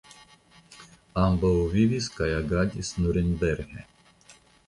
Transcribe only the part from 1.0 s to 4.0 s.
Ambaŭ vivis kaj agadis Nurenberge.